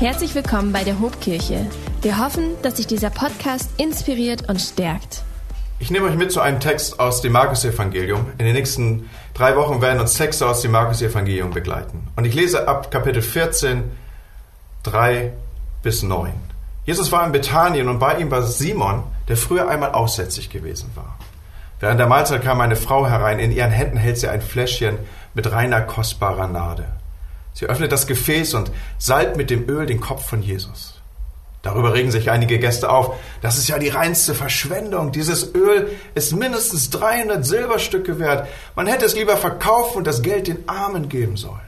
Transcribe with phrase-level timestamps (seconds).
[0.00, 1.66] Herzlich willkommen bei der Hobkirche.
[2.02, 5.24] Wir hoffen, dass sich dieser Podcast inspiriert und stärkt.
[5.80, 8.26] Ich nehme euch mit zu einem Text aus dem Markus-Evangelium.
[8.38, 12.06] In den nächsten drei Wochen werden uns Texte aus dem Markus-Evangelium begleiten.
[12.14, 13.90] Und ich lese ab Kapitel 14,
[14.84, 15.32] 3
[15.82, 16.32] bis 9.
[16.86, 21.18] Jesus war in Bethanien und bei ihm war Simon, der früher einmal aussätzig gewesen war.
[21.80, 23.40] Während der Mahlzeit kam eine Frau herein.
[23.40, 24.96] In ihren Händen hält sie ein Fläschchen
[25.34, 26.84] mit reiner, kostbarer Nade.
[27.58, 30.94] Sie öffnet das Gefäß und salbt mit dem Öl den Kopf von Jesus.
[31.62, 33.16] Darüber regen sich einige Gäste auf.
[33.42, 35.10] Das ist ja die reinste Verschwendung.
[35.10, 38.46] Dieses Öl ist mindestens 300 Silberstücke wert.
[38.76, 41.58] Man hätte es lieber verkaufen und das Geld den Armen geben sollen.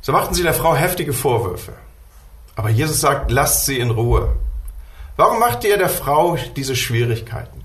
[0.00, 1.74] So machten sie der Frau heftige Vorwürfe.
[2.56, 4.34] Aber Jesus sagt, lasst sie in Ruhe.
[5.14, 7.62] Warum macht ihr der Frau diese Schwierigkeiten?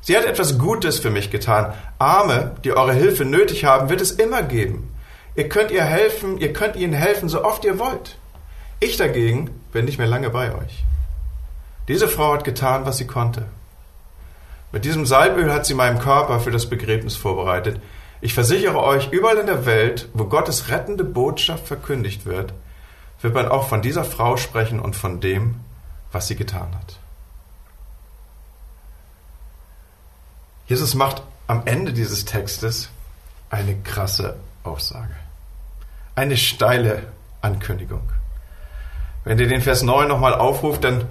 [0.00, 1.72] Sie hat etwas Gutes für mich getan.
[1.98, 4.91] Arme, die eure Hilfe nötig haben, wird es immer geben.
[5.34, 8.18] Ihr könnt ihr helfen, ihr könnt ihnen helfen, so oft ihr wollt.
[8.80, 10.84] Ich dagegen bin nicht mehr lange bei euch.
[11.88, 13.46] Diese Frau hat getan, was sie konnte.
[14.72, 17.80] Mit diesem Salböl hat sie meinen Körper für das Begräbnis vorbereitet.
[18.20, 22.52] Ich versichere euch, überall in der Welt, wo Gottes rettende Botschaft verkündigt wird,
[23.20, 25.56] wird man auch von dieser Frau sprechen und von dem,
[26.10, 26.98] was sie getan hat.
[30.66, 32.88] Jesus macht am Ende dieses Textes
[33.50, 35.21] eine krasse Aussage.
[36.14, 37.04] Eine steile
[37.40, 38.02] Ankündigung.
[39.24, 41.06] Wenn ihr den Vers 9 nochmal aufruft, dann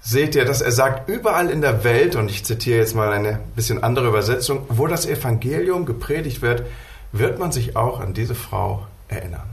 [0.00, 3.40] seht ihr, dass er sagt, überall in der Welt, und ich zitiere jetzt mal eine
[3.56, 6.66] bisschen andere Übersetzung, wo das Evangelium gepredigt wird,
[7.12, 9.48] wird man sich auch an diese Frau erinnern.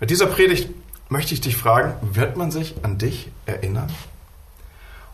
[0.00, 0.70] Mit dieser Predigt
[1.10, 3.92] möchte ich dich fragen, wird man sich an dich erinnern?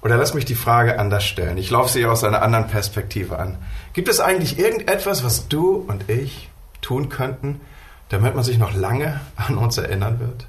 [0.03, 1.59] Oder lass mich die Frage anders stellen.
[1.59, 3.59] Ich laufe sie aus einer anderen Perspektive an.
[3.93, 6.49] Gibt es eigentlich irgendetwas, was du und ich
[6.81, 7.61] tun könnten,
[8.09, 10.47] damit man sich noch lange an uns erinnern wird?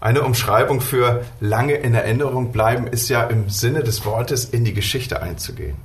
[0.00, 4.74] Eine Umschreibung für lange in Erinnerung bleiben ist ja im Sinne des Wortes in die
[4.74, 5.76] Geschichte einzugehen.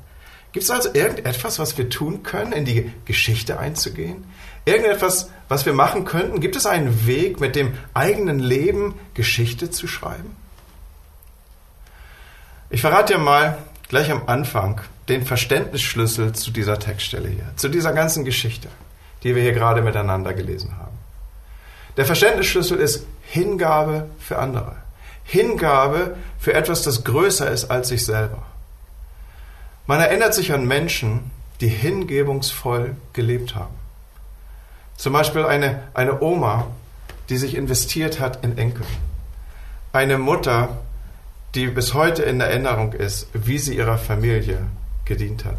[0.52, 4.26] Gibt es also irgendetwas, was wir tun können, in die Geschichte einzugehen?
[4.66, 6.42] Irgendetwas, was wir machen könnten?
[6.42, 10.36] Gibt es einen Weg, mit dem eigenen Leben Geschichte zu schreiben?
[12.72, 17.94] Ich verrate dir mal gleich am Anfang den Verständnisschlüssel zu dieser Textstelle hier, zu dieser
[17.94, 18.68] ganzen Geschichte,
[19.24, 20.98] die wir hier gerade miteinander gelesen haben.
[21.98, 24.78] Der Verständnisschlüssel ist Hingabe für andere.
[25.24, 28.44] Hingabe für etwas, das größer ist als sich selber.
[29.86, 31.32] Man erinnert sich an Menschen,
[31.62, 33.74] die hingebungsvoll gelebt haben.
[34.96, 36.68] Zum Beispiel eine, eine Oma,
[37.30, 38.86] die sich investiert hat in Enkel.
[39.94, 40.78] Eine Mutter,
[41.56, 44.60] die bis heute in Erinnerung ist, wie sie ihrer Familie
[45.06, 45.58] gedient hat.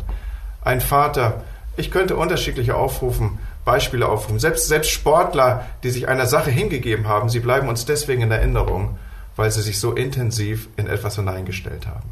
[0.62, 1.44] Ein Vater,
[1.76, 4.38] ich könnte unterschiedliche aufrufen, Beispiele aufrufen.
[4.38, 8.98] Selbst, selbst Sportler, die sich einer Sache hingegeben haben, sie bleiben uns deswegen in Erinnerung,
[9.36, 12.08] weil sie sich so intensiv in etwas hineingestellt haben.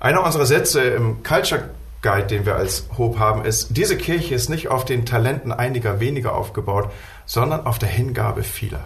[0.00, 1.70] Einer unserer Sätze im Culture
[2.02, 6.00] Guide, den wir als Hope haben, ist, diese Kirche ist nicht auf den Talenten einiger
[6.00, 6.90] weniger aufgebaut,
[7.26, 8.84] sondern auf der Hingabe vieler.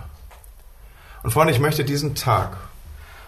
[1.22, 2.58] Und Freunde, ich möchte diesen Tag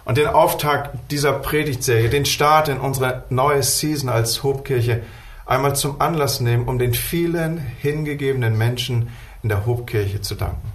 [0.04, 5.02] und den Auftakt dieser Predigtserie, den Start in unsere neue Season als Hobkirche
[5.48, 9.08] einmal zum Anlass nehmen, um den vielen hingegebenen Menschen
[9.42, 10.72] in der Hobkirche zu danken.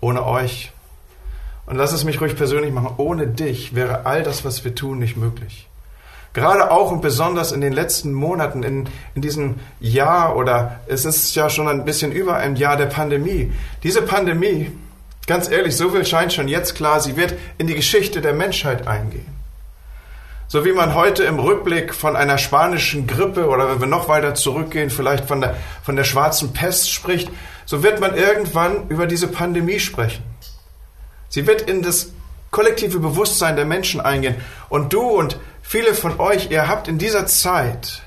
[0.00, 0.72] Ohne euch,
[1.66, 4.98] und lass es mich ruhig persönlich machen, ohne dich wäre all das, was wir tun,
[4.98, 5.68] nicht möglich.
[6.32, 11.34] Gerade auch und besonders in den letzten Monaten, in, in diesem Jahr oder es ist
[11.34, 13.52] ja schon ein bisschen über ein Jahr der Pandemie.
[13.82, 14.72] Diese Pandemie
[15.28, 18.88] Ganz ehrlich, so viel scheint schon jetzt klar, sie wird in die Geschichte der Menschheit
[18.88, 19.26] eingehen.
[20.50, 24.34] So wie man heute im Rückblick von einer spanischen Grippe oder wenn wir noch weiter
[24.34, 27.30] zurückgehen, vielleicht von der, von der schwarzen Pest spricht,
[27.66, 30.24] so wird man irgendwann über diese Pandemie sprechen.
[31.28, 32.12] Sie wird in das
[32.50, 34.36] kollektive Bewusstsein der Menschen eingehen.
[34.70, 38.02] Und du und viele von euch, ihr habt in dieser Zeit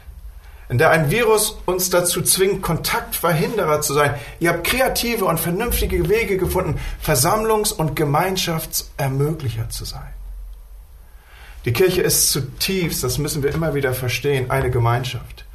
[0.67, 4.15] in der ein Virus uns dazu zwingt, Kontaktverhinderer zu sein.
[4.39, 10.13] Ihr habt kreative und vernünftige Wege gefunden, Versammlungs- und Gemeinschaftsermöglicher zu sein.
[11.65, 15.45] Die Kirche ist zutiefst, das müssen wir immer wieder verstehen, eine Gemeinschaft.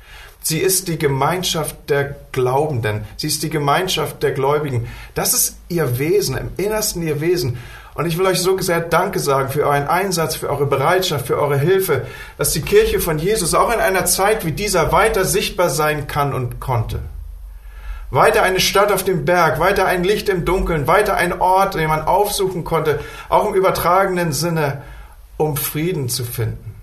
[0.41, 3.05] Sie ist die Gemeinschaft der Glaubenden.
[3.17, 4.87] Sie ist die Gemeinschaft der Gläubigen.
[5.15, 7.59] Das ist ihr Wesen, im Innersten ihr Wesen.
[7.95, 11.39] Und ich will euch so sehr Danke sagen für euren Einsatz, für eure Bereitschaft, für
[11.39, 12.07] eure Hilfe,
[12.39, 16.33] dass die Kirche von Jesus auch in einer Zeit wie dieser weiter sichtbar sein kann
[16.33, 17.01] und konnte.
[18.11, 21.89] Weiter eine Stadt auf dem Berg, weiter ein Licht im Dunkeln, weiter ein Ort, den
[21.89, 24.83] man aufsuchen konnte, auch im übertragenen Sinne,
[25.37, 26.75] um Frieden zu finden.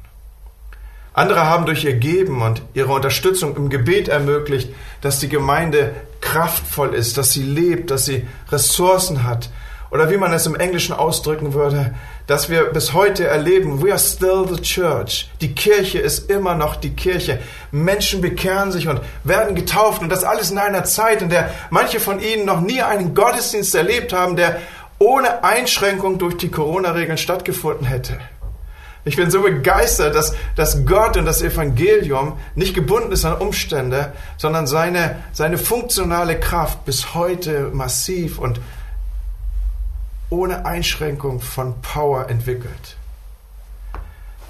[1.13, 6.95] Andere haben durch ihr Geben und ihre Unterstützung im Gebet ermöglicht, dass die Gemeinde kraftvoll
[6.95, 9.49] ist, dass sie lebt, dass sie Ressourcen hat.
[9.91, 11.93] Oder wie man es im Englischen ausdrücken würde,
[12.25, 15.29] dass wir bis heute erleben, we are still the church.
[15.39, 17.39] Die Kirche ist immer noch die Kirche.
[17.71, 21.99] Menschen bekehren sich und werden getauft und das alles in einer Zeit, in der manche
[21.99, 24.59] von ihnen noch nie einen Gottesdienst erlebt haben, der
[24.97, 28.17] ohne Einschränkung durch die Corona-Regeln stattgefunden hätte.
[29.05, 34.13] Ich bin so begeistert, dass, dass Gott und das Evangelium nicht gebunden ist an Umstände,
[34.37, 38.61] sondern seine, seine funktionale Kraft bis heute massiv und
[40.29, 42.97] ohne Einschränkung von Power entwickelt.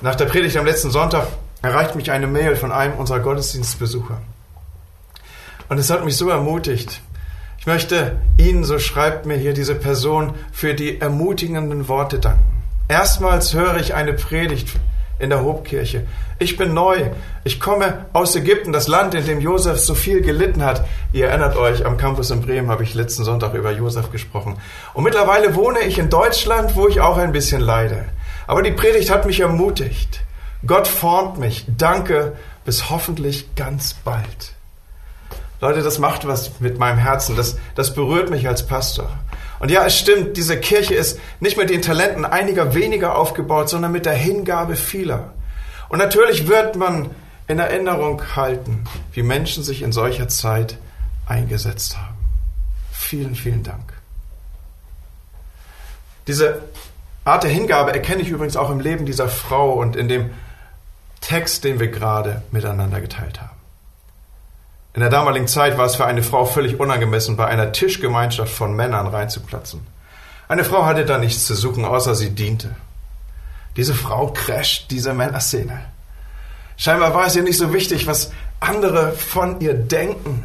[0.01, 1.27] Nach der Predigt am letzten Sonntag
[1.63, 4.21] erreicht mich eine Mail von einem unserer Gottesdienstbesucher.
[5.69, 7.01] Und es hat mich so ermutigt.
[7.57, 12.52] Ich möchte Ihnen, so schreibt mir hier diese Person, für die ermutigenden Worte danken.
[12.93, 14.69] Erstmals höre ich eine Predigt
[15.17, 16.05] in der Hobkirche.
[16.37, 17.09] Ich bin neu.
[17.43, 20.85] Ich komme aus Ägypten, das Land, in dem Josef so viel gelitten hat.
[21.11, 24.57] Ihr erinnert euch, am Campus in Bremen habe ich letzten Sonntag über Josef gesprochen.
[24.93, 28.05] Und mittlerweile wohne ich in Deutschland, wo ich auch ein bisschen leide.
[28.45, 30.21] Aber die Predigt hat mich ermutigt.
[30.63, 31.65] Gott formt mich.
[31.75, 34.53] Danke, bis hoffentlich ganz bald.
[35.61, 37.35] Leute, das macht was mit meinem Herzen.
[37.35, 39.09] Das, das berührt mich als Pastor.
[39.59, 43.91] Und ja, es stimmt, diese Kirche ist nicht mit den Talenten einiger weniger aufgebaut, sondern
[43.91, 45.33] mit der Hingabe vieler.
[45.89, 47.11] Und natürlich wird man
[47.47, 50.77] in Erinnerung halten, wie Menschen sich in solcher Zeit
[51.25, 52.15] eingesetzt haben.
[52.91, 53.93] Vielen, vielen Dank.
[56.27, 56.63] Diese
[57.25, 60.31] Art der Hingabe erkenne ich übrigens auch im Leben dieser Frau und in dem
[61.21, 63.52] Text, den wir gerade miteinander geteilt haben.
[64.95, 68.75] In der damaligen Zeit war es für eine Frau völlig unangemessen, bei einer Tischgemeinschaft von
[68.75, 69.85] Männern reinzuplatzen.
[70.47, 72.75] Eine Frau hatte da nichts zu suchen, außer sie diente.
[73.75, 75.79] Diese Frau crasht diese Männerszene.
[76.77, 80.43] Scheinbar war es ihr nicht so wichtig, was andere von ihr denken.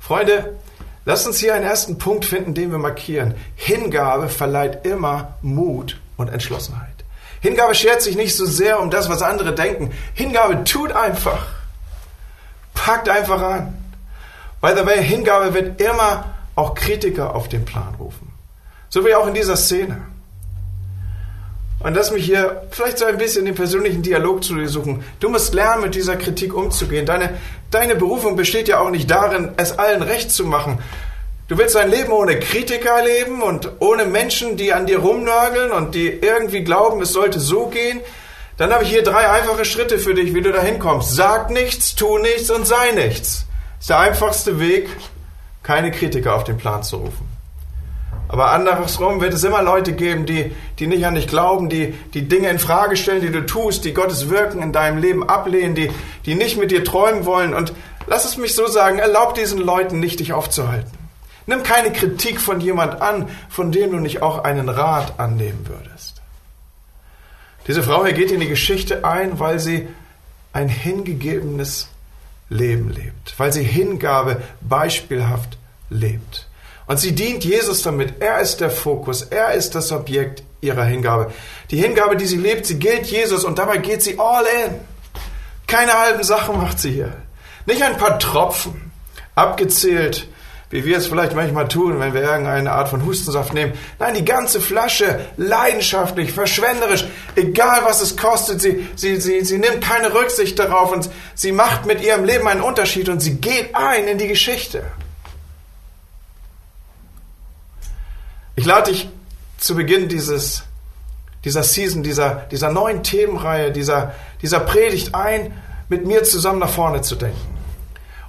[0.00, 0.56] Freunde,
[1.04, 3.34] lasst uns hier einen ersten Punkt finden, den wir markieren.
[3.54, 6.88] Hingabe verleiht immer Mut und Entschlossenheit.
[7.40, 9.92] Hingabe schert sich nicht so sehr um das, was andere denken.
[10.14, 11.46] Hingabe tut einfach.
[12.84, 13.74] Packt einfach an.
[14.60, 18.30] By the way, Hingabe wird immer auch Kritiker auf den Plan rufen.
[18.90, 20.02] So wie auch in dieser Szene.
[21.80, 25.02] Und lass mich hier vielleicht so ein bisschen den persönlichen Dialog zu dir suchen.
[25.18, 27.06] Du musst lernen, mit dieser Kritik umzugehen.
[27.06, 27.30] Deine,
[27.70, 30.78] deine Berufung besteht ja auch nicht darin, es allen recht zu machen.
[31.48, 35.94] Du willst ein Leben ohne Kritiker leben und ohne Menschen, die an dir rumnörgeln und
[35.94, 38.00] die irgendwie glauben, es sollte so gehen.
[38.56, 41.14] Dann habe ich hier drei einfache Schritte für dich, wie du da hinkommst.
[41.14, 43.46] Sag nichts, tu nichts und sei nichts.
[43.80, 44.88] Ist der einfachste Weg,
[45.62, 47.28] keine Kritiker auf den Plan zu rufen.
[48.28, 52.26] Aber andersrum wird es immer Leute geben, die, die nicht an dich glauben, die, die
[52.26, 55.90] Dinge in Frage stellen, die du tust, die Gottes Wirken in deinem Leben ablehnen, die,
[56.24, 57.54] die nicht mit dir träumen wollen.
[57.54, 57.72] Und
[58.06, 60.90] lass es mich so sagen, erlaub diesen Leuten nicht, dich aufzuhalten.
[61.46, 66.13] Nimm keine Kritik von jemand an, von dem du nicht auch einen Rat annehmen würdest.
[67.66, 69.88] Diese Frau hier geht in die Geschichte ein, weil sie
[70.52, 71.88] ein hingegebenes
[72.48, 75.58] Leben lebt, weil sie Hingabe beispielhaft
[75.90, 76.46] lebt.
[76.86, 78.20] Und sie dient Jesus damit.
[78.20, 81.32] Er ist der Fokus, er ist das Objekt ihrer Hingabe.
[81.70, 84.74] Die Hingabe, die sie lebt, sie gilt Jesus und dabei geht sie all in.
[85.66, 87.12] Keine halben Sachen macht sie hier.
[87.66, 88.92] Nicht ein paar Tropfen,
[89.34, 90.28] abgezählt
[90.74, 93.74] wie wir es vielleicht manchmal tun, wenn wir irgendeine Art von Hustensaft nehmen.
[94.00, 99.82] Nein, die ganze Flasche, leidenschaftlich, verschwenderisch, egal was es kostet, sie, sie, sie, sie nimmt
[99.82, 104.08] keine Rücksicht darauf und sie macht mit ihrem Leben einen Unterschied und sie geht ein
[104.08, 104.82] in die Geschichte.
[108.56, 109.08] Ich lade dich
[109.58, 110.64] zu Beginn dieses,
[111.44, 114.12] dieser Season, dieser, dieser neuen Themenreihe, dieser,
[114.42, 115.52] dieser Predigt ein,
[115.88, 117.53] mit mir zusammen nach vorne zu denken.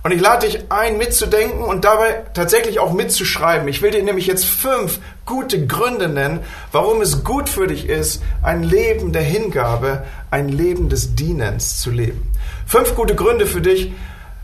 [0.05, 3.67] Und ich lade dich ein, mitzudenken und dabei tatsächlich auch mitzuschreiben.
[3.67, 8.21] Ich will dir nämlich jetzt fünf gute Gründe nennen, warum es gut für dich ist,
[8.43, 12.31] ein Leben der Hingabe, ein Leben des Dienens zu leben.
[12.67, 13.93] Fünf gute Gründe für dich,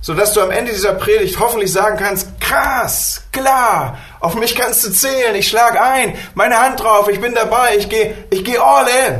[0.02, 4.90] sodass du am Ende dieser Predigt hoffentlich sagen kannst, krass, klar, auf mich kannst du
[4.90, 8.88] zählen, ich schlage ein, meine Hand drauf, ich bin dabei, ich gehe ich geh all
[8.88, 9.20] in.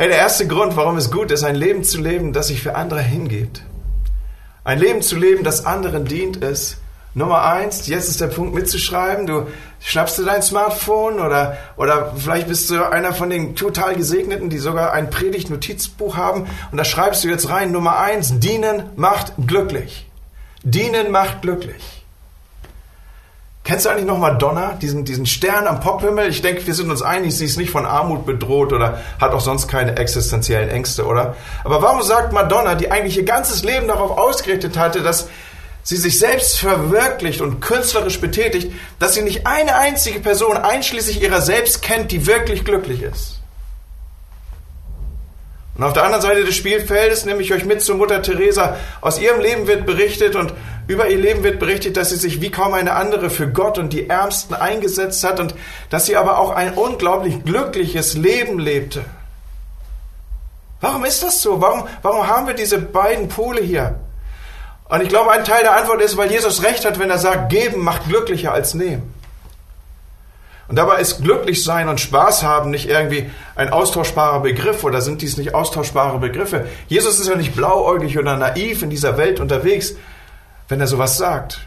[0.00, 2.76] Hey, der erste Grund, warum es gut ist, ein Leben zu leben, das sich für
[2.76, 3.64] andere hingibt.
[4.62, 6.76] Ein Leben zu leben, das anderen dient, ist
[7.14, 9.26] Nummer eins, jetzt ist der Punkt mitzuschreiben.
[9.26, 9.48] Du
[9.80, 14.58] schnappst dir dein Smartphone oder, oder vielleicht bist du einer von den total Gesegneten, die
[14.58, 20.08] sogar ein Predigt-Notizbuch haben und da schreibst du jetzt rein, Nummer eins, dienen macht glücklich.
[20.62, 21.97] Dienen macht glücklich.
[23.68, 26.30] Kennst du eigentlich noch Madonna, diesen, diesen Stern am Pophimmel?
[26.30, 29.42] Ich denke, wir sind uns einig, sie ist nicht von Armut bedroht oder hat auch
[29.42, 31.36] sonst keine existenziellen Ängste, oder?
[31.64, 35.28] Aber warum sagt Madonna, die eigentlich ihr ganzes Leben darauf ausgerichtet hatte, dass,
[35.82, 41.42] sie sich selbst verwirklicht und künstlerisch betätigt, dass sie nicht eine einzige Person einschließlich ihrer
[41.42, 43.37] selbst kennt, die wirklich glücklich ist.
[45.78, 48.76] Und auf der anderen Seite des Spielfeldes nehme ich euch mit zu Mutter Teresa.
[49.00, 50.52] Aus ihrem Leben wird berichtet und
[50.88, 53.92] über ihr Leben wird berichtet, dass sie sich wie kaum eine andere für Gott und
[53.92, 55.54] die Ärmsten eingesetzt hat und
[55.88, 59.04] dass sie aber auch ein unglaublich glückliches Leben lebte.
[60.80, 61.60] Warum ist das so?
[61.60, 64.00] Warum, warum haben wir diese beiden Pole hier?
[64.88, 67.50] Und ich glaube, ein Teil der Antwort ist, weil Jesus recht hat, wenn er sagt,
[67.50, 69.14] geben macht glücklicher als nehmen.
[70.68, 75.22] Und dabei ist glücklich sein und Spaß haben nicht irgendwie ein austauschbarer Begriff oder sind
[75.22, 76.66] dies nicht austauschbare Begriffe.
[76.88, 79.94] Jesus ist ja nicht blauäugig oder naiv in dieser Welt unterwegs,
[80.68, 81.60] wenn er sowas sagt.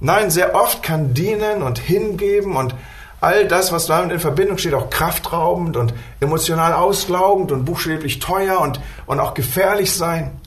[0.00, 2.74] Nein, sehr oft kann dienen und hingeben und
[3.20, 8.60] all das, was damit in Verbindung steht, auch kraftraubend und emotional auslaugend und buchstäblich teuer
[8.60, 10.40] und, und auch gefährlich sein.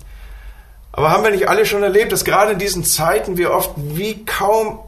[0.91, 4.25] Aber haben wir nicht alle schon erlebt, dass gerade in diesen Zeiten wir oft wie
[4.25, 4.79] kaum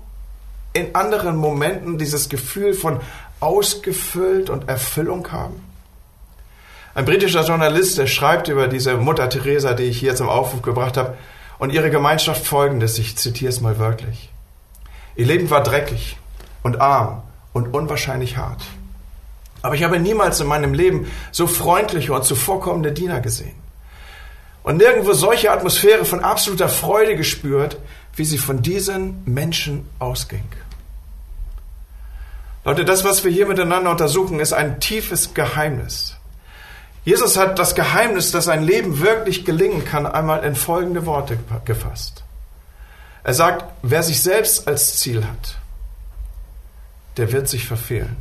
[0.74, 3.00] in anderen Momenten dieses Gefühl von
[3.40, 5.64] ausgefüllt und Erfüllung haben?
[6.96, 10.98] Ein britischer Journalist, der schreibt über diese Mutter Teresa, die ich hier zum Aufruf gebracht
[10.98, 11.18] habe,
[11.58, 14.30] und ihre Gemeinschaft folgendes, ich zitiere es mal wörtlich.
[15.16, 16.18] Ihr Leben war dreckig
[16.64, 17.22] und arm
[17.54, 18.64] und unwahrscheinlich hart.
[19.62, 23.56] Aber ich habe niemals in meinem Leben so freundliche und zuvorkommende Diener gesehen.
[24.64, 27.78] Und nirgendwo solche Atmosphäre von absoluter Freude gespürt,
[28.20, 30.44] wie sie von diesen Menschen ausging.
[32.66, 36.18] Leute, das, was wir hier miteinander untersuchen, ist ein tiefes Geheimnis.
[37.06, 42.26] Jesus hat das Geheimnis, dass ein Leben wirklich gelingen kann, einmal in folgende Worte gefasst.
[43.24, 45.58] Er sagt, wer sich selbst als Ziel hat,
[47.16, 48.18] der wird sich verfehlen.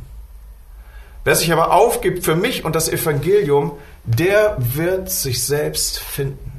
[1.25, 6.58] Wer sich aber aufgibt für mich und das Evangelium, der wird sich selbst finden.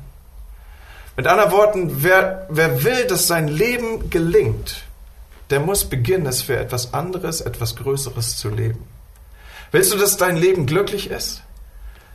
[1.21, 4.85] Mit anderen Worten, wer, wer will, dass sein Leben gelingt,
[5.51, 8.89] der muss beginnen, es für etwas anderes, etwas Größeres zu leben.
[9.71, 11.43] Willst du, dass dein Leben glücklich ist?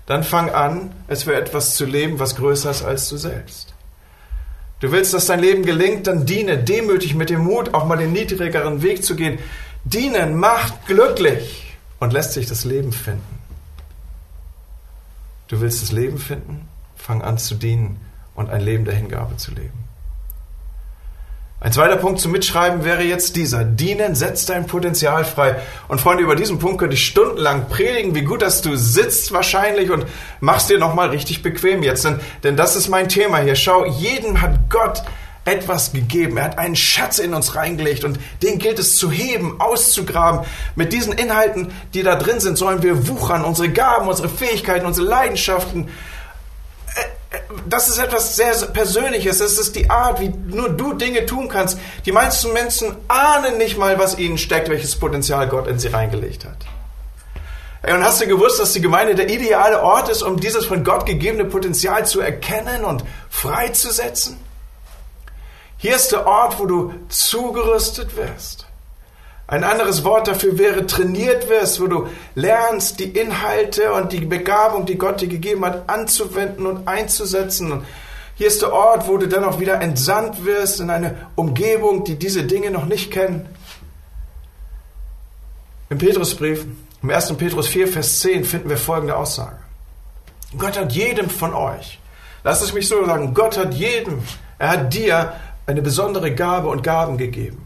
[0.07, 3.75] Dann fang an, es für etwas zu leben, was größer ist als du selbst.
[4.79, 8.11] Du willst, dass dein Leben gelingt, dann diene demütig mit dem Mut, auch mal den
[8.11, 9.37] niedrigeren Weg zu gehen.
[9.83, 13.37] Dienen macht glücklich und lässt sich das Leben finden.
[15.47, 16.67] Du willst das Leben finden?
[16.95, 17.99] Fang an zu dienen
[18.35, 19.85] und ein Leben der Hingabe zu leben.
[21.61, 23.63] Ein zweiter Punkt zum Mitschreiben wäre jetzt dieser.
[23.63, 25.55] Dienen setzt dein Potenzial frei.
[25.87, 29.89] Und Freunde, über diesen Punkt könnte ich stundenlang predigen, wie gut, dass du sitzt wahrscheinlich
[29.89, 30.05] und
[30.41, 32.05] machst dir nochmal richtig bequem jetzt.
[32.05, 33.55] Denn, denn das ist mein Thema hier.
[33.55, 35.01] Schau, jedem hat Gott
[35.45, 36.37] etwas gegeben.
[36.37, 40.45] Er hat einen Schatz in uns reingelegt und den gilt es zu heben, auszugraben.
[40.75, 45.07] Mit diesen Inhalten, die da drin sind, sollen wir wuchern, unsere Gaben, unsere Fähigkeiten, unsere
[45.07, 45.87] Leidenschaften.
[47.67, 49.39] Das ist etwas sehr Persönliches.
[49.39, 51.77] Das ist die Art, wie nur du Dinge tun kannst.
[52.05, 56.45] Die meisten Menschen ahnen nicht mal, was ihnen steckt, welches Potenzial Gott in sie reingelegt
[56.45, 56.57] hat.
[57.91, 61.05] Und hast du gewusst, dass die Gemeinde der ideale Ort ist, um dieses von Gott
[61.05, 64.39] gegebene Potenzial zu erkennen und freizusetzen?
[65.77, 68.65] Hier ist der Ort, wo du zugerüstet wirst.
[69.47, 74.87] Ein anderes Wort dafür wäre trainiert wirst, wo du lernst, die Inhalte und die Begabung,
[74.87, 77.71] die Gott dir gegeben hat, anzuwenden und einzusetzen.
[77.71, 77.85] Und
[78.35, 82.15] hier ist der Ort, wo du dann auch wieder entsandt wirst in eine Umgebung, die
[82.15, 83.47] diese Dinge noch nicht kennen.
[85.89, 86.65] Im Petrusbrief,
[87.03, 87.33] im 1.
[87.33, 89.57] Petrus 4, Vers 10 finden wir folgende Aussage.
[90.57, 91.99] Gott hat jedem von euch,
[92.43, 94.23] lasst es mich so sagen, Gott hat jedem,
[94.57, 95.33] er hat dir
[95.67, 97.64] eine besondere Gabe und Gaben gegeben.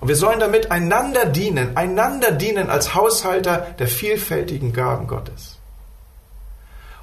[0.00, 5.58] Und wir sollen damit einander dienen, einander dienen als Haushalter der vielfältigen Gaben Gottes.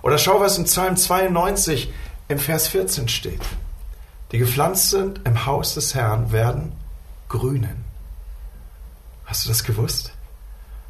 [0.01, 1.91] Oder schau, was in Psalm 92
[2.27, 3.41] im Vers 14 steht.
[4.31, 6.73] Die gepflanzt sind im Haus des Herrn werden
[7.27, 7.83] grünen.
[9.25, 10.13] Hast du das gewusst?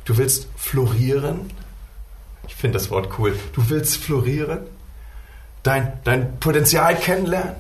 [0.04, 1.50] Du willst florieren?
[2.48, 3.38] Ich finde das Wort cool.
[3.54, 4.60] Du willst florieren?
[5.64, 7.56] Dein, dein Potenzial kennenlernen?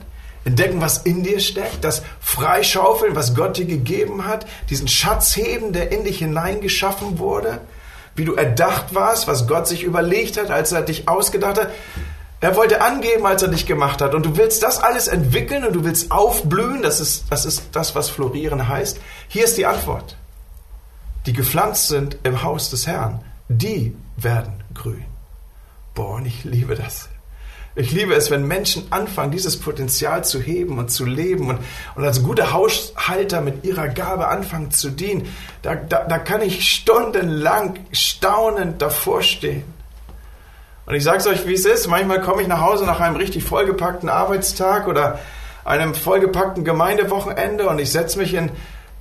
[0.45, 5.73] Entdecken, was in dir steckt, das Freischaufeln, was Gott dir gegeben hat, diesen Schatz heben,
[5.73, 7.59] der in dich hineingeschaffen wurde,
[8.15, 11.69] wie du erdacht warst, was Gott sich überlegt hat, als er dich ausgedacht hat.
[12.41, 14.13] Er wollte angeben, als er dich gemacht hat.
[14.13, 16.83] Und du willst das alles entwickeln und du willst aufblühen.
[16.83, 18.99] Das ist, das ist das, was florieren heißt.
[19.27, 20.15] Hier ist die Antwort.
[21.25, 25.05] Die gepflanzt sind im Haus des Herrn, die werden grün.
[25.95, 27.09] Boah, und ich liebe das.
[27.77, 31.59] Ich liebe es, wenn Menschen anfangen, dieses Potenzial zu heben und zu leben und,
[31.95, 35.27] und als gute Haushalter mit ihrer Gabe anfangen zu dienen.
[35.61, 39.65] Da, da, da kann ich stundenlang staunend davor stehen.
[40.85, 41.87] Und ich sage es euch, wie es ist.
[41.87, 45.19] Manchmal komme ich nach Hause nach einem richtig vollgepackten Arbeitstag oder
[45.65, 48.51] einem vollgepackten Gemeindewochenende und ich setze mich in,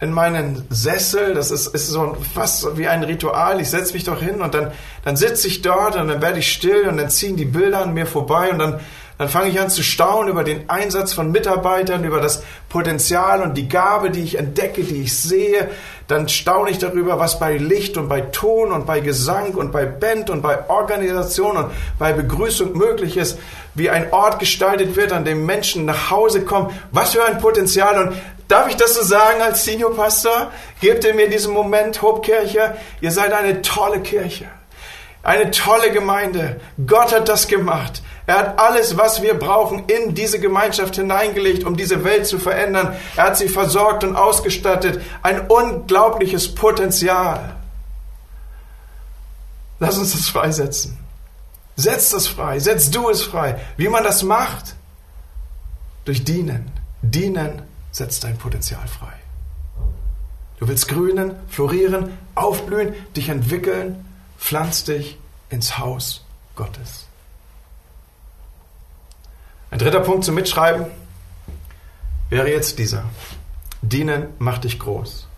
[0.00, 1.34] in meinen Sessel.
[1.34, 3.60] Das ist, ist so fast wie ein Ritual.
[3.60, 4.72] Ich setze mich doch hin und dann,
[5.04, 7.94] dann sitze ich dort und dann werde ich still und dann ziehen die Bilder an
[7.94, 8.80] mir vorbei und dann
[9.16, 13.56] dann fange ich an zu staunen über den Einsatz von Mitarbeitern, über das Potenzial und
[13.56, 15.70] die Gabe, die ich entdecke, die ich sehe.
[16.08, 19.86] Dann staune ich darüber, was bei Licht und bei Ton und bei Gesang und bei
[19.86, 21.66] Band und bei Organisation und
[21.98, 23.38] bei Begrüßung möglich ist,
[23.74, 26.70] wie ein Ort gestaltet wird, an dem Menschen nach Hause kommen.
[26.90, 28.08] Was für ein Potenzial.
[28.08, 28.16] Und
[28.48, 30.52] darf ich das so sagen als Seniorpastor?
[30.80, 32.76] Gebt ihr mir diesen Moment, Hobkirche?
[33.00, 34.46] Ihr seid eine tolle Kirche.
[35.22, 36.60] Eine tolle Gemeinde.
[36.86, 38.02] Gott hat das gemacht.
[38.26, 42.94] Er hat alles, was wir brauchen, in diese Gemeinschaft hineingelegt, um diese Welt zu verändern.
[43.16, 45.00] Er hat sie versorgt und ausgestattet.
[45.22, 47.56] Ein unglaubliches Potenzial.
[49.78, 50.98] Lass uns das freisetzen.
[51.76, 52.58] Setz das frei.
[52.58, 53.60] Setz du es frei.
[53.76, 54.74] Wie man das macht?
[56.04, 56.70] Durch Dienen.
[57.02, 57.62] Dienen
[57.94, 59.12] setzt dein Potenzial frei.
[60.58, 64.04] Du willst grünen, florieren, aufblühen, dich entwickeln.
[64.38, 65.16] Pflanz dich
[65.48, 66.24] ins Haus
[66.56, 67.06] Gottes.
[69.70, 70.86] Ein dritter Punkt zum Mitschreiben
[72.30, 73.04] wäre jetzt dieser.
[73.80, 75.28] Dienen macht dich groß.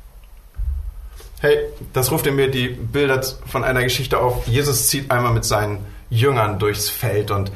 [1.41, 1.59] Hey,
[1.93, 4.47] das ruft in mir die Bilder von einer Geschichte auf.
[4.47, 7.53] Jesus zieht einmal mit seinen Jüngern durchs Feld und,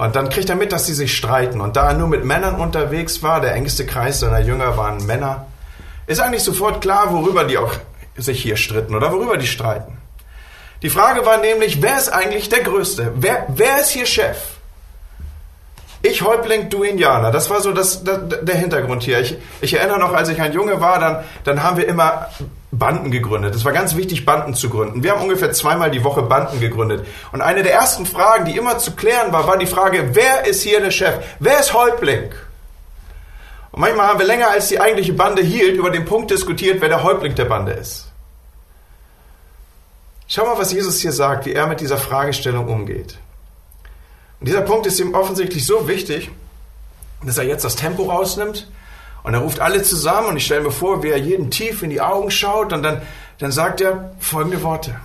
[0.00, 1.60] und dann kriegt er mit, dass sie sich streiten.
[1.60, 5.44] Und da er nur mit Männern unterwegs war, der engste Kreis seiner Jünger waren Männer,
[6.06, 7.74] ist eigentlich sofort klar, worüber die auch
[8.16, 9.98] sich hier stritten oder worüber die streiten.
[10.80, 13.12] Die Frage war nämlich, wer ist eigentlich der Größte?
[13.16, 14.38] Wer, wer ist hier Chef?
[16.00, 17.30] Ich Häuptling, du Indianer.
[17.30, 19.20] Das war so das, das, der Hintergrund hier.
[19.20, 22.28] Ich, ich erinnere noch, als ich ein Junge war, dann, dann haben wir immer
[22.80, 23.54] Banden gegründet.
[23.54, 25.04] Es war ganz wichtig, Banden zu gründen.
[25.04, 27.06] Wir haben ungefähr zweimal die Woche Banden gegründet.
[27.30, 30.62] Und eine der ersten Fragen, die immer zu klären war, war die Frage, wer ist
[30.62, 31.14] hier der Chef?
[31.38, 32.32] Wer ist Häuptling?
[33.70, 36.88] Und manchmal haben wir länger, als die eigentliche Bande hielt, über den Punkt diskutiert, wer
[36.88, 38.08] der Häuptling der Bande ist.
[40.26, 43.18] Schau mal, was Jesus hier sagt, wie er mit dieser Fragestellung umgeht.
[44.40, 46.30] Und dieser Punkt ist ihm offensichtlich so wichtig,
[47.22, 48.66] dass er jetzt das Tempo rausnimmt
[49.22, 51.90] und er ruft alle zusammen und ich stelle mir vor, wie er jeden tief in
[51.90, 53.02] die Augen schaut und dann,
[53.38, 54.96] dann sagt er folgende Worte.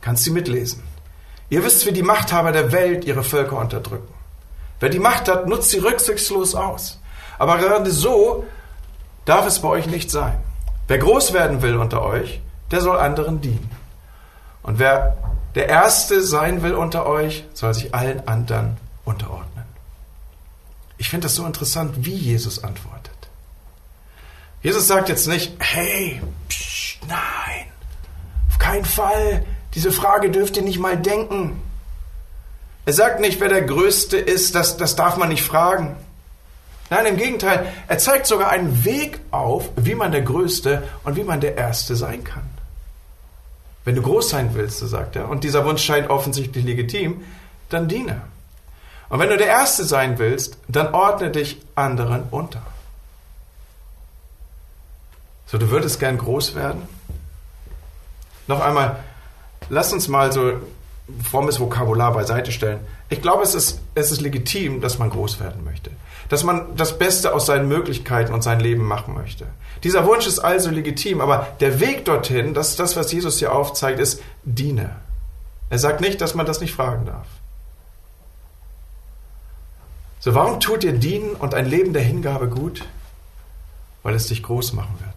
[0.00, 0.82] Kannst du mitlesen?
[1.50, 4.12] Ihr wisst, wie die Machthaber der Welt ihre Völker unterdrücken.
[4.80, 7.00] Wer die Macht hat, nutzt sie rücksichtslos aus.
[7.38, 8.44] Aber gerade so
[9.24, 10.36] darf es bei euch nicht sein.
[10.88, 13.70] Wer groß werden will unter euch, der soll anderen dienen.
[14.62, 15.16] Und wer
[15.54, 19.64] der Erste sein will unter euch, soll sich allen anderen unterordnen.
[20.98, 22.93] Ich finde das so interessant, wie Jesus antwortet.
[24.64, 27.66] Jesus sagt jetzt nicht, hey, psch, nein,
[28.48, 31.60] auf keinen Fall, diese Frage dürft ihr nicht mal denken.
[32.86, 35.94] Er sagt nicht, wer der Größte ist, das, das darf man nicht fragen.
[36.88, 41.24] Nein, im Gegenteil, er zeigt sogar einen Weg auf, wie man der Größte und wie
[41.24, 42.48] man der Erste sein kann.
[43.84, 47.22] Wenn du groß sein willst, so sagt er, und dieser Wunsch scheint offensichtlich legitim,
[47.68, 48.22] dann diene.
[49.10, 52.62] Und wenn du der Erste sein willst, dann ordne dich anderen unter.
[55.54, 56.82] So, du würdest gern groß werden?
[58.48, 59.04] Noch einmal,
[59.68, 60.54] lass uns mal so
[61.22, 62.80] frommes Vokabular beiseite stellen.
[63.08, 65.92] Ich glaube, es ist, es ist legitim, dass man groß werden möchte.
[66.28, 69.46] Dass man das Beste aus seinen Möglichkeiten und sein Leben machen möchte.
[69.84, 73.52] Dieser Wunsch ist also legitim, aber der Weg dorthin, das ist das, was Jesus hier
[73.52, 74.96] aufzeigt, ist diene.
[75.70, 77.28] Er sagt nicht, dass man das nicht fragen darf.
[80.18, 82.84] So, warum tut dir Dienen und ein Leben der Hingabe gut?
[84.02, 85.13] Weil es dich groß machen wird.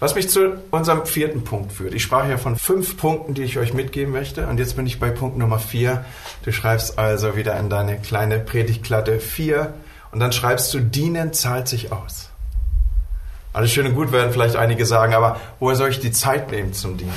[0.00, 1.92] Was mich zu unserem vierten Punkt führt.
[1.92, 4.46] Ich sprach ja von fünf Punkten, die ich euch mitgeben möchte.
[4.46, 6.04] Und jetzt bin ich bei Punkt Nummer vier.
[6.44, 9.74] Du schreibst also wieder in deine kleine Predigtklatte vier.
[10.12, 12.30] Und dann schreibst du, dienen zahlt sich aus.
[13.52, 16.74] Alles schön und gut werden vielleicht einige sagen, aber woher soll ich die Zeit nehmen
[16.74, 17.12] zum Dienen?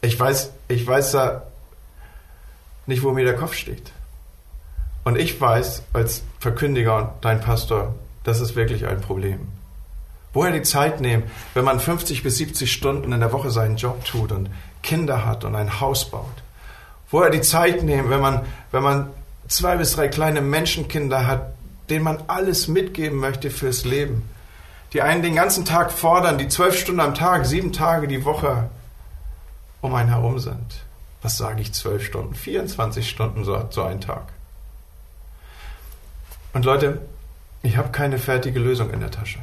[0.00, 1.44] Ich weiß, ich weiß da
[2.86, 3.92] nicht, wo mir der Kopf steht.
[5.04, 9.46] Und ich weiß als Verkündiger und dein Pastor, das ist wirklich ein Problem.
[10.34, 11.22] Woher die Zeit nehmen,
[11.54, 14.50] wenn man 50 bis 70 Stunden in der Woche seinen Job tut und
[14.82, 16.42] Kinder hat und ein Haus baut?
[17.10, 18.42] Woher die Zeit nehmen, wenn man,
[18.72, 19.10] wenn man
[19.46, 21.54] zwei bis drei kleine Menschenkinder hat,
[21.88, 24.28] denen man alles mitgeben möchte fürs Leben?
[24.92, 28.68] Die einen den ganzen Tag fordern, die zwölf Stunden am Tag, sieben Tage die Woche
[29.80, 30.84] um einen herum sind.
[31.22, 32.34] Was sage ich, zwölf Stunden?
[32.34, 34.32] 24 Stunden so, so ein Tag.
[36.52, 37.02] Und Leute,
[37.62, 39.38] ich habe keine fertige Lösung in der Tasche.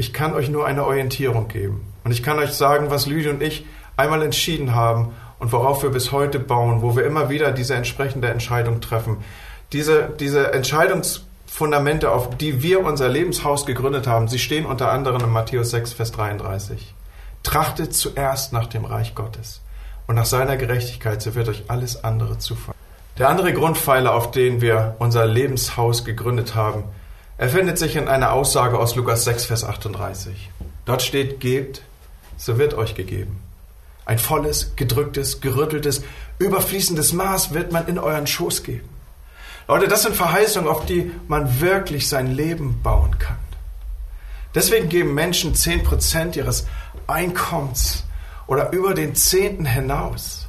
[0.00, 1.84] Ich kann euch nur eine Orientierung geben.
[2.04, 3.66] Und ich kann euch sagen, was Lüdi und ich
[3.98, 8.28] einmal entschieden haben und worauf wir bis heute bauen, wo wir immer wieder diese entsprechende
[8.28, 9.18] Entscheidung treffen.
[9.74, 15.30] diese, diese Entscheidungsfundamente, auf die wir unser Lebenshaus gegründet haben, sie stehen unter anderem in
[15.30, 16.94] Matthäus 6, Vers 33.
[17.42, 19.60] Trachtet zuerst nach dem Reich Gottes
[20.06, 22.78] und nach seiner Gerechtigkeit, so wird euch alles andere zufallen.
[23.18, 26.84] Der andere Grundpfeiler, auf den wir unser Lebenshaus gegründet haben,
[27.40, 30.50] er findet sich in einer Aussage aus Lukas 6, Vers 38.
[30.84, 31.80] Dort steht, gebt,
[32.36, 33.40] so wird euch gegeben.
[34.04, 36.02] Ein volles, gedrücktes, gerütteltes,
[36.38, 38.90] überfließendes Maß wird man in euren Schoß geben.
[39.68, 43.38] Leute, das sind Verheißungen, auf die man wirklich sein Leben bauen kann.
[44.54, 46.66] Deswegen geben Menschen 10% ihres
[47.06, 48.04] Einkommens
[48.48, 50.39] oder über den Zehnten hinaus.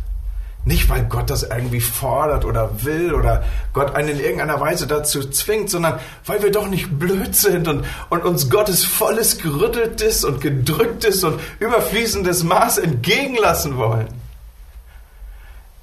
[0.64, 3.44] Nicht, weil Gott das irgendwie fordert oder will oder
[3.74, 7.84] Gott einen in irgendeiner Weise dazu zwingt, sondern weil wir doch nicht blöd sind und,
[8.10, 14.08] und uns Gottes volles, gerütteltes und gedrücktes und überfließendes Maß entgegenlassen wollen.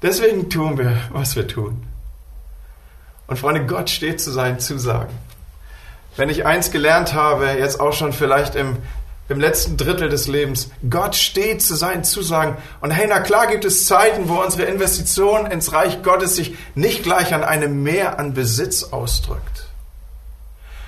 [0.01, 1.83] Deswegen tun wir, was wir tun.
[3.27, 5.13] Und Freunde, Gott steht zu seinen Zusagen.
[6.15, 8.77] Wenn ich eins gelernt habe, jetzt auch schon vielleicht im,
[9.29, 12.57] im letzten Drittel des Lebens, Gott steht zu seinen Zusagen.
[12.81, 17.03] Und hey, na klar gibt es Zeiten, wo unsere Investition ins Reich Gottes sich nicht
[17.03, 19.67] gleich an einem Mehr an Besitz ausdrückt.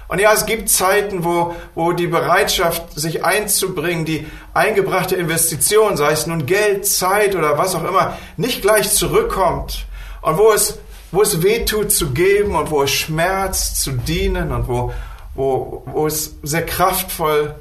[0.07, 6.11] Und ja, es gibt Zeiten, wo, wo die Bereitschaft, sich einzubringen, die eingebrachte Investition, sei
[6.11, 9.85] es nun Geld, Zeit oder was auch immer, nicht gleich zurückkommt.
[10.21, 10.79] Und wo es
[11.11, 14.93] wo es weh tut zu geben und wo es schmerzt zu dienen und wo,
[15.35, 17.55] wo, wo es sehr kraftvoll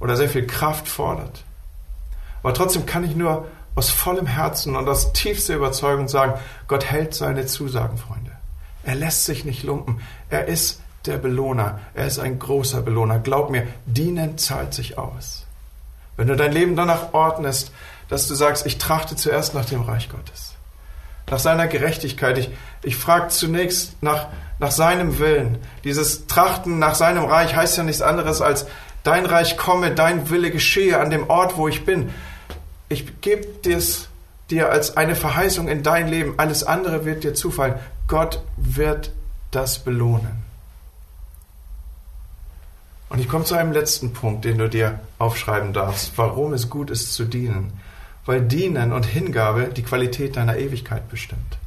[0.00, 1.44] oder sehr viel Kraft fordert.
[2.42, 6.34] Aber trotzdem kann ich nur aus vollem Herzen und aus tiefster Überzeugung sagen,
[6.68, 8.32] Gott hält seine Zusagen, Freunde.
[8.84, 10.00] Er lässt sich nicht lumpen.
[10.30, 11.80] Er ist der Belohner.
[11.94, 13.18] Er ist ein großer Belohner.
[13.18, 15.44] Glaub mir, dienen zahlt sich aus.
[16.16, 17.72] Wenn du dein Leben danach ordnest,
[18.08, 20.56] dass du sagst, ich trachte zuerst nach dem Reich Gottes
[21.30, 22.38] nach seiner Gerechtigkeit.
[22.38, 22.50] Ich,
[22.82, 24.28] ich frage zunächst nach,
[24.58, 25.58] nach seinem Willen.
[25.84, 28.66] Dieses Trachten nach seinem Reich heißt ja nichts anderes als,
[29.06, 32.10] dein Reich komme, dein Wille geschehe an dem Ort, wo ich bin.
[32.88, 34.08] Ich gebe dir's
[34.50, 36.34] dir als eine Verheißung in dein Leben.
[36.36, 37.74] Alles andere wird dir zufallen.
[38.08, 39.12] Gott wird
[39.50, 40.44] das belohnen.
[43.08, 46.90] Und ich komme zu einem letzten Punkt, den du dir aufschreiben darfst, warum es gut
[46.90, 47.80] ist zu dienen
[48.26, 51.58] weil Dienen und Hingabe die Qualität deiner Ewigkeit bestimmt.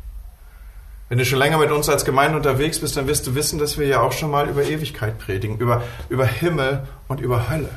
[1.10, 3.80] Wenn du schon länger mit uns als Gemeinde unterwegs bist, dann wirst du wissen, dass
[3.80, 7.72] wir ja auch schon mal über Ewigkeit predigen, über, über Himmel und über Hölle.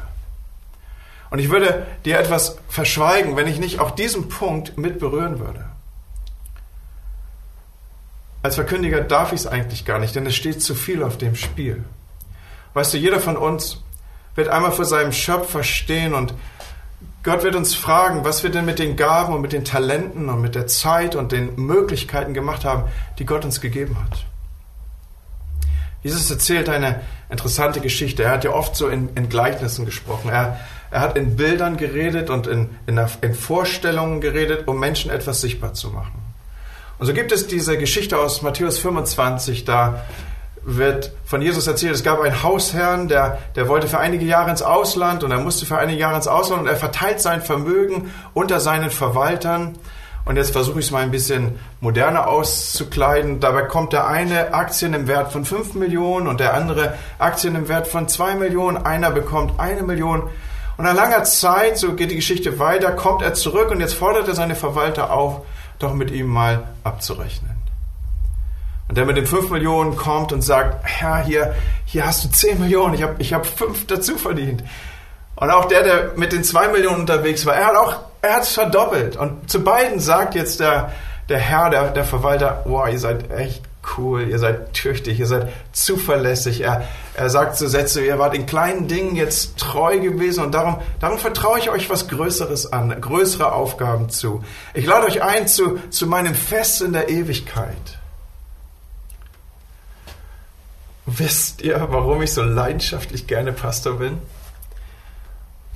[1.30, 5.64] Und ich würde dir etwas verschweigen, wenn ich nicht auch diesen Punkt mit berühren würde.
[8.42, 11.34] Als Verkündiger darf ich es eigentlich gar nicht, denn es steht zu viel auf dem
[11.34, 11.84] Spiel.
[12.74, 13.82] Weißt du, jeder von uns
[14.34, 16.34] wird einmal vor seinem Schöpfer stehen und
[17.22, 20.40] Gott wird uns fragen, was wir denn mit den Gaben und mit den Talenten und
[20.40, 22.84] mit der Zeit und den Möglichkeiten gemacht haben,
[23.18, 24.24] die Gott uns gegeben hat.
[26.02, 28.24] Jesus erzählt eine interessante Geschichte.
[28.24, 30.30] Er hat ja oft so in, in Gleichnissen gesprochen.
[30.30, 30.58] Er,
[30.90, 35.74] er, hat in Bildern geredet und in, in, in Vorstellungen geredet, um Menschen etwas sichtbar
[35.74, 36.20] zu machen.
[36.98, 40.04] Und so gibt es diese Geschichte aus Matthäus 25, da
[40.64, 44.62] wird von Jesus erzählt, es gab einen Hausherrn, der, der wollte für einige Jahre ins
[44.62, 48.60] Ausland und er musste für einige Jahre ins Ausland und er verteilt sein Vermögen unter
[48.60, 49.76] seinen Verwaltern.
[50.24, 53.40] Und jetzt versuche ich es mal ein bisschen moderner auszukleiden.
[53.40, 57.68] Dabei kommt der eine Aktien im Wert von 5 Millionen und der andere Aktien im
[57.68, 58.76] Wert von 2 Millionen.
[58.76, 60.30] Einer bekommt eine Million.
[60.76, 64.28] Und nach langer Zeit, so geht die Geschichte weiter, kommt er zurück und jetzt fordert
[64.28, 65.42] er seine Verwalter auf,
[65.80, 67.51] doch mit ihm mal abzurechnen.
[68.92, 71.54] Und der mit den 5 Millionen kommt und sagt, Herr, hier,
[71.86, 74.62] hier hast du 10 Millionen, ich habe ich hab 5 dazu verdient.
[75.34, 78.42] Und auch der, der mit den 2 Millionen unterwegs war, er hat auch, er hat
[78.42, 79.16] es verdoppelt.
[79.16, 80.92] Und zu beiden sagt jetzt der,
[81.30, 83.62] der Herr, der, der Verwalter, wow, ihr seid echt
[83.96, 86.60] cool, ihr seid tüchtig, ihr seid zuverlässig.
[86.60, 90.76] Er, er sagt so Sätze, ihr wart in kleinen Dingen jetzt treu gewesen und darum,
[91.00, 94.44] darum vertraue ich euch was Größeres an, größere Aufgaben zu.
[94.74, 98.01] Ich lade euch ein zu, zu meinem Fest in der Ewigkeit.
[101.18, 104.18] Wisst ihr, warum ich so leidenschaftlich gerne Pastor bin?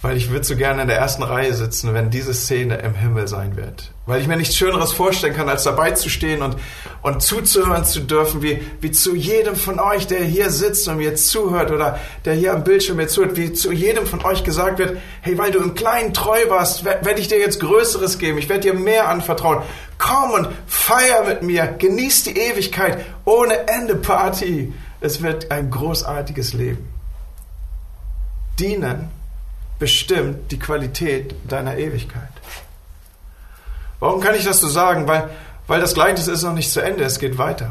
[0.01, 3.29] Weil ich würde so gerne in der ersten Reihe sitzen, wenn diese Szene im Himmel
[3.29, 3.93] sein wird.
[4.07, 6.57] Weil ich mir nichts Schöneres vorstellen kann, als dabei zu stehen und,
[7.03, 11.17] und zuzuhören zu dürfen, wie, wie zu jedem von euch, der hier sitzt und mir
[11.17, 14.99] zuhört oder der hier am Bildschirm mir zuhört, wie zu jedem von euch gesagt wird,
[15.21, 18.63] hey, weil du im Kleinen treu warst, werde ich dir jetzt Größeres geben, ich werde
[18.63, 19.63] dir mehr anvertrauen.
[19.99, 24.73] Komm und feier mit mir, genieß die Ewigkeit ohne Ende Party.
[25.07, 26.93] Es wird ein großartiges Leben.
[28.59, 29.09] Dienen
[29.79, 32.33] bestimmt die Qualität deiner Ewigkeit.
[34.01, 35.07] Warum kann ich das so sagen?
[35.07, 35.31] Weil,
[35.69, 37.71] weil das Gleichnis ist noch nicht zu Ende, es geht weiter.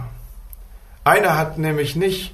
[1.03, 2.33] Einer hat nämlich nicht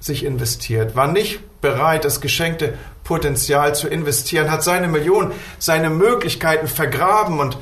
[0.00, 2.72] sich investiert, war nicht bereit, das geschenkte
[3.04, 7.58] Potenzial zu investieren, hat seine Millionen, seine Möglichkeiten vergraben und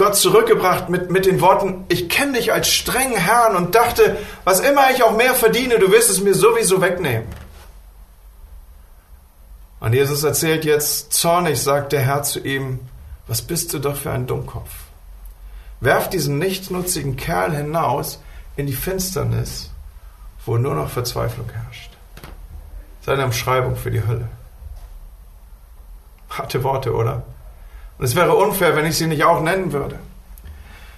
[0.00, 4.60] Gott zurückgebracht mit, mit den Worten, ich kenne dich als strengen Herrn und dachte, was
[4.60, 7.28] immer ich auch mehr verdiene, du wirst es mir sowieso wegnehmen.
[9.78, 12.80] Und Jesus erzählt jetzt zornig, sagt der Herr zu ihm,
[13.26, 14.70] was bist du doch für ein Dummkopf?
[15.80, 18.22] Werf diesen nichtsnutzigen Kerl hinaus
[18.56, 19.68] in die Finsternis,
[20.46, 21.90] wo nur noch Verzweiflung herrscht.
[23.04, 24.28] Seine Umschreibung für die Hölle.
[26.30, 27.22] Harte Worte, oder?
[28.00, 29.98] Und es wäre unfair, wenn ich sie nicht auch nennen würde.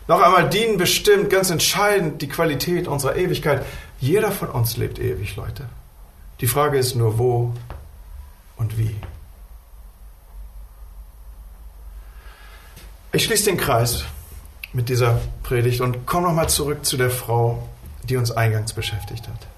[0.07, 3.67] Noch einmal dienen bestimmt ganz entscheidend die Qualität unserer Ewigkeit.
[3.99, 5.69] Jeder von uns lebt ewig, Leute.
[6.41, 7.53] Die Frage ist nur, wo
[8.57, 8.95] und wie.
[13.11, 14.05] Ich schließe den Kreis
[14.73, 17.69] mit dieser Predigt und komme nochmal zurück zu der Frau,
[18.05, 19.49] die uns eingangs beschäftigt hat.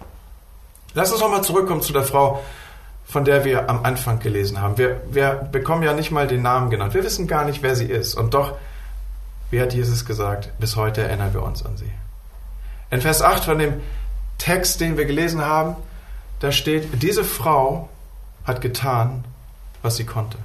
[0.95, 2.43] Lass uns nochmal zurückkommen zu der Frau,
[3.05, 4.79] von der wir am Anfang gelesen haben.
[4.79, 6.95] Wir, wir bekommen ja nicht mal den Namen genannt.
[6.95, 8.15] Wir wissen gar nicht, wer sie ist.
[8.15, 8.57] Und doch,
[9.51, 11.91] wie hat Jesus gesagt, bis heute erinnern wir uns an sie.
[12.91, 13.75] In Vers 8 von dem
[14.39, 15.77] Text, den wir gelesen haben,
[16.41, 17.89] da steht, diese Frau
[18.45, 19.25] hat getan,
[19.83, 20.39] was sie konnte.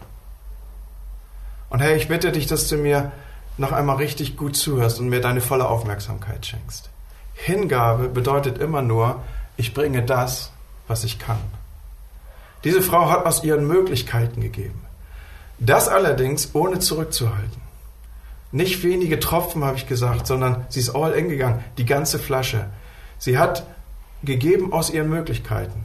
[1.69, 3.11] Und Herr, ich bitte dich, dass du mir
[3.57, 6.89] noch einmal richtig gut zuhörst und mir deine volle Aufmerksamkeit schenkst.
[7.33, 9.21] Hingabe bedeutet immer nur,
[9.57, 10.51] ich bringe das,
[10.87, 11.39] was ich kann.
[12.63, 14.81] Diese Frau hat aus ihren Möglichkeiten gegeben.
[15.59, 17.61] Das allerdings ohne zurückzuhalten.
[18.51, 22.65] Nicht wenige Tropfen, habe ich gesagt, sondern sie ist all in gegangen, die ganze Flasche.
[23.17, 23.65] Sie hat
[24.23, 25.83] gegeben aus ihren Möglichkeiten.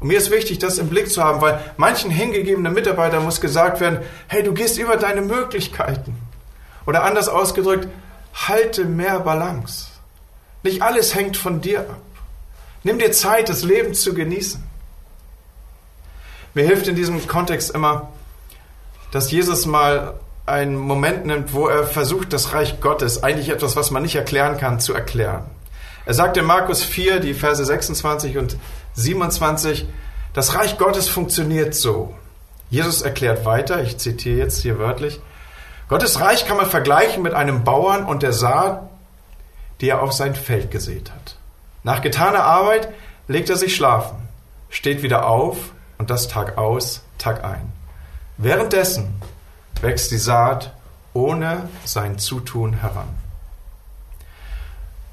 [0.00, 3.80] Und mir ist wichtig, das im Blick zu haben, weil manchen hingegebenen Mitarbeitern muss gesagt
[3.80, 6.16] werden, hey, du gehst über deine Möglichkeiten.
[6.86, 7.88] Oder anders ausgedrückt,
[8.34, 9.86] halte mehr Balance.
[10.62, 12.00] Nicht alles hängt von dir ab.
[12.82, 14.62] Nimm dir Zeit, das Leben zu genießen.
[16.54, 18.12] Mir hilft in diesem Kontext immer,
[19.10, 20.14] dass Jesus mal
[20.46, 24.56] einen Moment nimmt, wo er versucht, das Reich Gottes, eigentlich etwas, was man nicht erklären
[24.56, 25.44] kann, zu erklären.
[26.06, 28.56] Er sagt in Markus 4, die Verse 26 und
[28.94, 29.86] 27,
[30.32, 32.14] das Reich Gottes funktioniert so.
[32.70, 35.20] Jesus erklärt weiter, ich zitiere jetzt hier wörtlich,
[35.88, 38.88] Gottes Reich kann man vergleichen mit einem Bauern und der Saat,
[39.80, 41.36] die er auf sein Feld gesät hat.
[41.82, 42.88] Nach getaner Arbeit
[43.28, 44.16] legt er sich schlafen,
[44.70, 45.73] steht wieder auf
[46.04, 47.72] und das Tag aus, Tag ein.
[48.36, 49.22] Währenddessen
[49.80, 50.70] wächst die Saat
[51.14, 53.08] ohne sein Zutun heran.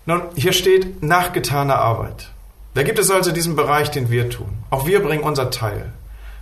[0.06, 2.30] Nun, hier steht nach getaner Arbeit.
[2.74, 4.66] Da gibt es also diesen Bereich, den wir tun.
[4.70, 5.94] Auch wir bringen unser Teil.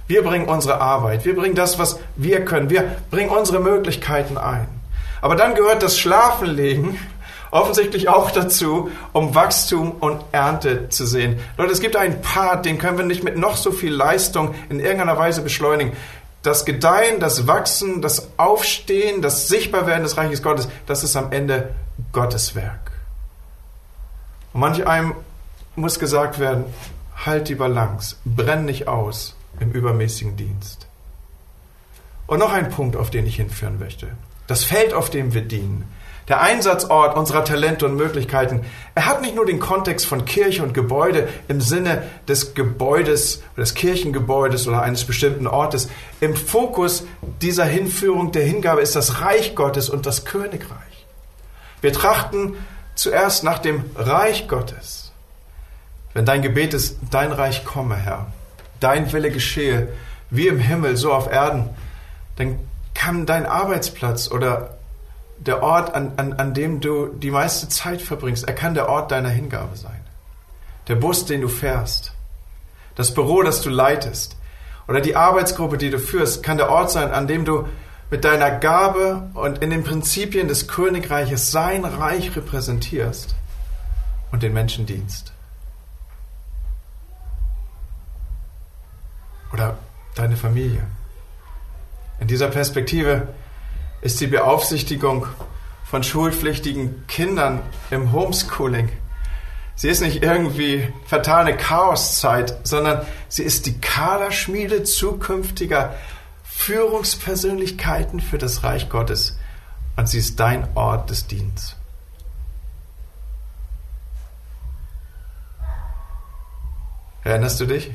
[0.07, 1.25] Wir bringen unsere Arbeit.
[1.25, 2.71] Wir bringen das, was wir können.
[2.71, 4.67] Wir bringen unsere Möglichkeiten ein.
[5.21, 6.97] Aber dann gehört das Schlafenlegen
[7.51, 11.39] offensichtlich auch dazu, um Wachstum und Ernte zu sehen.
[11.57, 14.79] Leute, es gibt einen Part, den können wir nicht mit noch so viel Leistung in
[14.79, 15.93] irgendeiner Weise beschleunigen.
[16.41, 21.73] Das Gedeihen, das Wachsen, das Aufstehen, das Sichtbarwerden des Reiches Gottes, das ist am Ende
[22.11, 22.91] Gottes Werk.
[24.53, 25.15] Und manch einem
[25.75, 26.65] muss gesagt werden,
[27.25, 30.87] halt die Balance, brenn nicht aus im übermäßigen Dienst.
[32.27, 34.07] Und noch ein Punkt, auf den ich hinführen möchte.
[34.47, 35.91] Das Feld, auf dem wir dienen,
[36.29, 38.61] der Einsatzort unserer Talente und Möglichkeiten,
[38.93, 43.73] er hat nicht nur den Kontext von Kirche und Gebäude im Sinne des Gebäudes, des
[43.73, 45.89] Kirchengebäudes oder eines bestimmten Ortes.
[46.21, 47.03] Im Fokus
[47.41, 50.77] dieser Hinführung der Hingabe ist das Reich Gottes und das Königreich.
[51.81, 52.55] Wir trachten
[52.93, 55.11] zuerst nach dem Reich Gottes.
[56.13, 58.27] Wenn dein Gebet ist, dein Reich komme, Herr,
[58.79, 59.87] dein Wille geschehe,
[60.29, 61.69] wie im Himmel, so auf Erden,
[62.35, 62.59] dann
[62.93, 64.78] kann dein Arbeitsplatz oder
[65.39, 69.11] der Ort, an, an, an dem du die meiste Zeit verbringst, er kann der Ort
[69.11, 69.99] deiner Hingabe sein.
[70.87, 72.13] Der Bus, den du fährst,
[72.95, 74.35] das Büro, das du leitest
[74.87, 77.67] oder die Arbeitsgruppe, die du führst, kann der Ort sein, an dem du
[78.09, 83.35] mit deiner Gabe und in den Prinzipien des Königreiches sein Reich repräsentierst
[84.31, 85.31] und den Menschen dienst.
[89.53, 89.77] Oder
[90.15, 90.85] deine Familie.
[92.19, 93.27] In dieser Perspektive
[94.01, 95.27] ist die Beaufsichtigung
[95.83, 98.89] von schulpflichtigen Kindern im Homeschooling.
[99.75, 105.95] Sie ist nicht irgendwie vertane Chaoszeit, sondern sie ist die Kaderschmiede zukünftiger
[106.43, 109.37] Führungspersönlichkeiten für das Reich Gottes.
[109.95, 111.75] Und sie ist dein Ort des Dienstes.
[117.23, 117.91] Erinnerst du dich?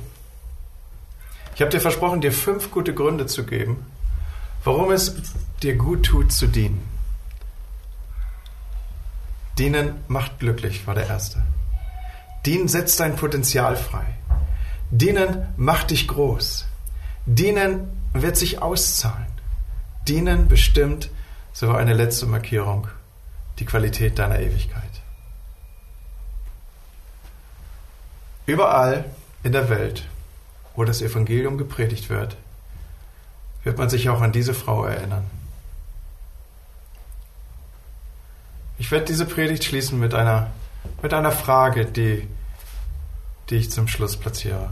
[1.54, 3.86] Ich habe dir versprochen, dir fünf gute Gründe zu geben,
[4.64, 5.14] warum es
[5.62, 6.82] dir gut tut zu dienen.
[9.58, 11.42] Dienen macht glücklich, war der erste.
[12.44, 14.04] Dienen setzt dein Potenzial frei.
[14.90, 16.66] Dienen macht dich groß.
[17.26, 19.26] Dienen wird sich auszahlen.
[20.08, 21.10] Dienen bestimmt,
[21.52, 22.88] so war eine letzte Markierung,
[23.58, 24.82] die Qualität deiner Ewigkeit.
[28.46, 29.04] Überall
[29.42, 30.06] in der Welt,
[30.74, 32.36] wo das Evangelium gepredigt wird,
[33.64, 35.28] wird man sich auch an diese Frau erinnern.
[38.78, 40.50] Ich werde diese Predigt schließen mit einer,
[41.02, 42.28] mit einer Frage, die,
[43.48, 44.70] die ich zum Schluss platziere.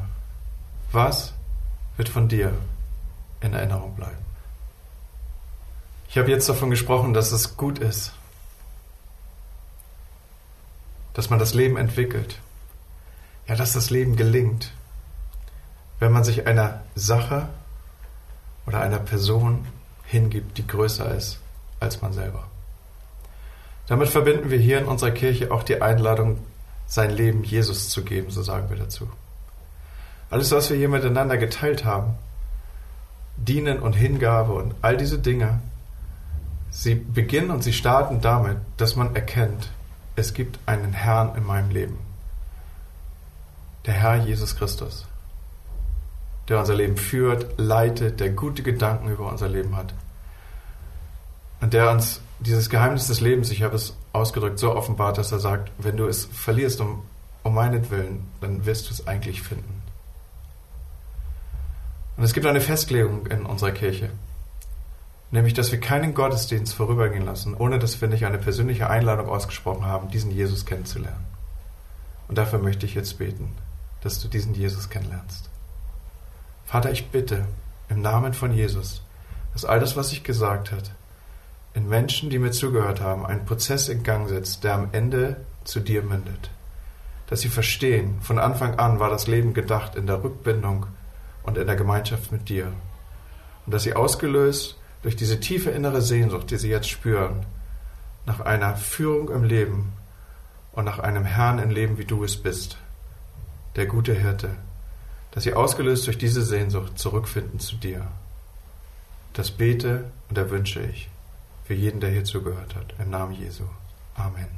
[0.92, 1.32] Was
[1.96, 2.52] wird von dir
[3.40, 4.18] in Erinnerung bleiben?
[6.08, 8.12] Ich habe jetzt davon gesprochen, dass es gut ist,
[11.14, 12.38] dass man das Leben entwickelt,
[13.48, 14.72] ja, dass das Leben gelingt,
[16.00, 17.48] wenn man sich einer Sache
[18.66, 19.66] oder einer Person
[20.04, 21.38] hingibt, die größer ist
[21.80, 22.44] als man selber.
[23.88, 26.38] Damit verbinden wir hier in unserer Kirche auch die Einladung,
[26.86, 29.08] sein Leben Jesus zu geben, so sagen wir dazu.
[30.30, 32.14] Alles, was wir hier miteinander geteilt haben,
[33.36, 35.60] Dienen und Hingabe und all diese Dinge,
[36.70, 39.70] sie beginnen und sie starten damit, dass man erkennt,
[40.16, 41.98] es gibt einen Herrn in meinem Leben.
[43.86, 45.06] Der Herr Jesus Christus,
[46.52, 49.94] der unser Leben führt, leitet, der gute Gedanken über unser Leben hat
[51.62, 55.40] und der uns dieses Geheimnis des Lebens, ich habe es ausgedrückt, so offenbart, dass er
[55.40, 57.04] sagt, wenn du es verlierst um,
[57.42, 59.82] um meinetwillen, dann wirst du es eigentlich finden.
[62.18, 64.10] Und es gibt eine Festlegung in unserer Kirche,
[65.30, 69.86] nämlich, dass wir keinen Gottesdienst vorübergehen lassen, ohne dass wir nicht eine persönliche Einladung ausgesprochen
[69.86, 71.24] haben, diesen Jesus kennenzulernen.
[72.28, 73.56] Und dafür möchte ich jetzt beten,
[74.02, 75.48] dass du diesen Jesus kennenlernst.
[76.72, 77.44] Vater, ich bitte
[77.90, 79.02] im Namen von Jesus,
[79.52, 80.84] dass all das, was ich gesagt habe,
[81.74, 85.80] in Menschen, die mir zugehört haben, einen Prozess in Gang setzt, der am Ende zu
[85.80, 86.48] dir mündet.
[87.26, 90.86] Dass sie verstehen, von Anfang an war das Leben gedacht in der Rückbindung
[91.42, 92.72] und in der Gemeinschaft mit dir.
[93.66, 97.44] Und dass sie ausgelöst durch diese tiefe innere Sehnsucht, die sie jetzt spüren,
[98.24, 99.92] nach einer Führung im Leben
[100.72, 102.78] und nach einem Herrn im Leben, wie du es bist,
[103.76, 104.56] der gute Hirte,
[105.32, 108.06] dass sie ausgelöst durch diese Sehnsucht zurückfinden zu dir.
[109.32, 111.08] Das bete und erwünsche ich
[111.64, 112.94] für jeden, der hier zugehört hat.
[113.02, 113.64] Im Namen Jesu.
[114.14, 114.48] Amen.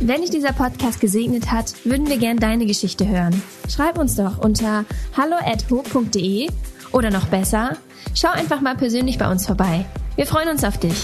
[0.00, 3.40] Wenn dich dieser Podcast gesegnet hat, würden wir gern deine Geschichte hören.
[3.68, 4.84] Schreib uns doch unter
[5.16, 6.48] hallo@ho.de
[6.90, 7.76] oder noch besser,
[8.14, 9.84] schau einfach mal persönlich bei uns vorbei.
[10.16, 10.96] Wir freuen uns auf dich.